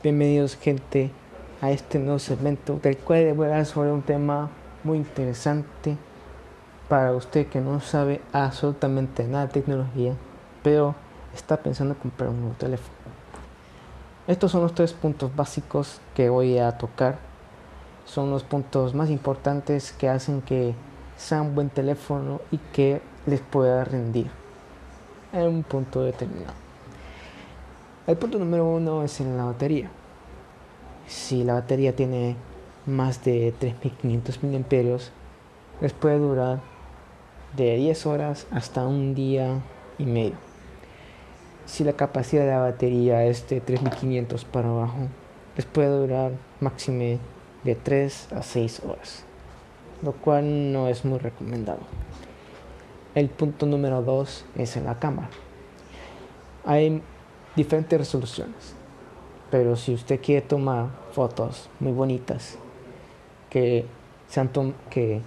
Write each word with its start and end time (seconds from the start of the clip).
Bienvenidos 0.00 0.56
gente 0.56 1.10
a 1.60 1.72
este 1.72 1.98
nuevo 1.98 2.20
segmento 2.20 2.78
del 2.80 2.96
cual 2.98 3.24
les 3.24 3.36
voy 3.36 3.46
a 3.46 3.50
hablar 3.50 3.66
sobre 3.66 3.90
un 3.90 4.02
tema 4.02 4.48
muy 4.84 4.96
interesante 4.96 5.96
para 6.88 7.10
usted 7.10 7.48
que 7.48 7.60
no 7.60 7.80
sabe 7.80 8.20
absolutamente 8.32 9.24
nada 9.24 9.48
de 9.48 9.54
tecnología, 9.54 10.14
pero 10.62 10.94
está 11.34 11.56
pensando 11.56 11.94
en 11.94 12.00
comprar 12.00 12.30
un 12.30 12.42
nuevo 12.42 12.54
teléfono. 12.56 12.94
Estos 14.28 14.52
son 14.52 14.62
los 14.62 14.72
tres 14.72 14.92
puntos 14.92 15.34
básicos 15.34 16.00
que 16.14 16.28
voy 16.28 16.58
a 16.58 16.78
tocar. 16.78 17.18
Son 18.04 18.30
los 18.30 18.44
puntos 18.44 18.94
más 18.94 19.10
importantes 19.10 19.90
que 19.90 20.08
hacen 20.08 20.42
que 20.42 20.76
sea 21.16 21.42
un 21.42 21.56
buen 21.56 21.70
teléfono 21.70 22.40
y 22.52 22.58
que 22.72 23.02
les 23.26 23.40
pueda 23.40 23.82
rendir 23.82 24.30
en 25.32 25.48
un 25.48 25.64
punto 25.64 26.02
determinado. 26.02 26.67
El 28.08 28.16
punto 28.16 28.38
número 28.38 28.64
uno 28.64 29.02
es 29.02 29.20
en 29.20 29.36
la 29.36 29.44
batería. 29.44 29.90
Si 31.06 31.44
la 31.44 31.52
batería 31.52 31.94
tiene 31.94 32.36
más 32.86 33.22
de 33.22 33.52
3500 33.58 34.42
mAh, 34.44 34.98
les 35.82 35.92
puede 35.92 36.18
durar 36.18 36.60
de 37.54 37.76
10 37.76 38.06
horas 38.06 38.46
hasta 38.50 38.86
un 38.86 39.14
día 39.14 39.60
y 39.98 40.06
medio. 40.06 40.36
Si 41.66 41.84
la 41.84 41.92
capacidad 41.92 42.44
de 42.44 42.50
la 42.52 42.60
batería 42.60 43.26
es 43.26 43.46
de 43.46 43.60
3500 43.60 44.42
para 44.46 44.70
abajo, 44.70 45.08
les 45.54 45.66
puede 45.66 45.90
durar 45.90 46.32
máximo 46.60 47.18
de 47.62 47.74
3 47.74 48.32
a 48.32 48.42
6 48.42 48.84
horas, 48.86 49.24
lo 50.02 50.12
cual 50.12 50.72
no 50.72 50.88
es 50.88 51.04
muy 51.04 51.18
recomendado. 51.18 51.80
El 53.14 53.28
punto 53.28 53.66
número 53.66 54.00
2 54.00 54.46
es 54.56 54.78
en 54.78 54.86
la 54.86 54.98
cámara. 54.98 55.28
Hay 56.64 57.02
diferentes 57.56 57.98
resoluciones. 57.98 58.74
Pero 59.50 59.76
si 59.76 59.94
usted 59.94 60.20
quiere 60.20 60.42
tomar 60.42 60.88
fotos 61.12 61.68
muy 61.80 61.92
bonitas, 61.92 62.58
que, 63.48 63.86
sean 64.28 64.50
que, 64.90 65.22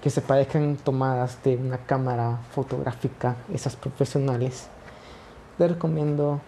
que 0.00 0.10
se 0.10 0.22
parezcan 0.22 0.76
tomadas 0.76 1.42
de 1.42 1.56
una 1.56 1.78
cámara 1.78 2.40
fotográfica, 2.52 3.36
esas 3.52 3.76
profesionales, 3.76 4.68
le 5.58 5.68
recomiendo 5.68 6.40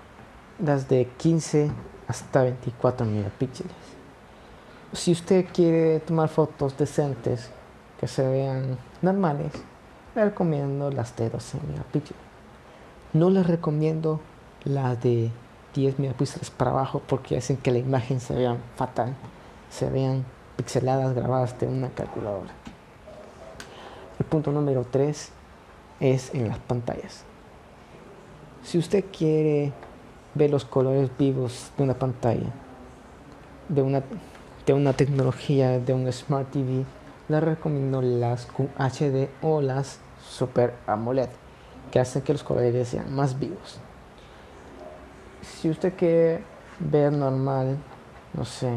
las 0.59 0.89
de 0.89 1.07
15 1.19 1.71
hasta 2.09 2.43
24 2.43 3.07
megapíxeles. 3.07 3.73
Si 4.93 5.13
usted 5.13 5.47
quiere 5.53 6.01
tomar 6.01 6.29
fotos 6.29 6.77
decentes, 6.79 7.51
que 7.99 8.07
se 8.07 8.27
vean 8.27 8.79
normales, 9.03 9.53
le 10.15 10.25
recomiendo 10.25 10.91
las 10.91 11.17
de 11.17 11.31
12 11.31 11.59
megapíxeles. 11.69 12.34
No 13.15 13.31
les 13.31 13.47
recomiendo 13.47 14.19
las 14.65 15.01
de 15.01 15.31
10 15.77 16.01
megapíxeles 16.01 16.51
para 16.51 16.73
abajo 16.73 17.01
porque 17.07 17.37
hacen 17.37 17.57
que 17.57 17.71
la 17.71 17.79
imagen 17.79 18.19
se 18.19 18.35
vea 18.35 18.57
fatal, 18.75 19.15
se 19.71 19.89
vean 19.89 20.25
pixeladas 20.57 21.15
grabadas 21.15 21.57
de 21.61 21.69
una 21.69 21.91
calculadora. 21.91 22.51
El 24.19 24.27
punto 24.27 24.51
número 24.51 24.85
3 24.91 25.31
es 26.01 26.35
en 26.35 26.49
las 26.49 26.59
pantallas. 26.59 27.23
Si 28.65 28.79
usted 28.79 29.05
quiere 29.17 29.73
ver 30.35 30.51
los 30.51 30.65
colores 30.65 31.09
vivos 31.17 31.71
de 31.79 31.85
una 31.85 31.95
pantalla, 31.95 32.51
de 33.69 33.81
una, 33.81 34.03
de 34.67 34.73
una 34.73 34.93
tecnología, 34.93 35.79
de 35.79 35.93
un 35.93 36.13
Smart 36.13 36.51
TV, 36.51 36.85
le 37.29 37.41
recomiendo 37.41 38.03
las 38.03 38.47
QHD 38.47 39.29
o 39.41 39.61
las 39.61 40.01
Super 40.21 40.75
AMOLED 40.89 41.44
que 41.95 42.01
hacen 42.01 42.23
que 42.23 42.33
los 42.33 42.43
colores 42.43 42.89
sean 42.89 43.15
más 43.15 43.39
vivos. 43.39 43.79
Si 45.43 45.71
usted 45.71 45.95
quiere 45.95 46.43
ver 46.81 47.13
normal, 47.13 47.77
no 48.33 48.45
sé, 48.45 48.69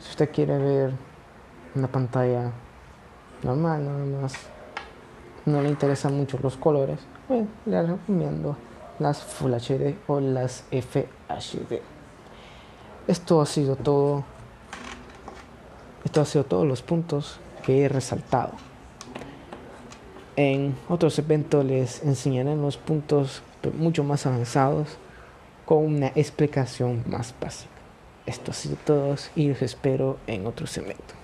si 0.00 0.10
usted 0.10 0.28
quiere 0.32 0.58
ver 0.58 0.92
una 1.76 1.86
pantalla 1.86 2.50
normal, 3.44 3.84
nada 3.84 4.22
más, 4.22 4.34
no 5.46 5.62
le 5.62 5.68
interesan 5.68 6.16
mucho 6.16 6.36
los 6.42 6.56
colores, 6.56 6.98
bueno, 7.28 7.46
le 7.64 7.80
recomiendo 7.80 8.56
las 8.98 9.22
Full 9.22 9.52
HD 9.52 9.94
o 10.08 10.18
las 10.18 10.64
FHD. 10.72 11.78
Esto 13.06 13.40
ha 13.40 13.46
sido 13.46 13.76
todo. 13.76 14.24
Esto 16.04 16.20
ha 16.22 16.24
sido 16.24 16.42
todos 16.42 16.66
los 16.66 16.82
puntos 16.82 17.38
que 17.64 17.84
he 17.84 17.88
resaltado. 17.88 18.73
En 20.36 20.74
otros 20.88 21.18
eventos 21.20 21.64
les 21.64 22.02
enseñaré 22.02 22.56
los 22.56 22.76
puntos 22.76 23.42
mucho 23.72 24.02
más 24.02 24.26
avanzados 24.26 24.98
con 25.64 25.84
una 25.84 26.08
explicación 26.08 27.04
más 27.06 27.34
básica. 27.40 27.70
Esto 28.26 28.50
ha 28.50 28.54
sido 28.54 28.76
todo 28.84 29.14
y 29.36 29.48
los 29.48 29.62
espero 29.62 30.18
en 30.26 30.46
otro 30.46 30.66
segmento. 30.66 31.23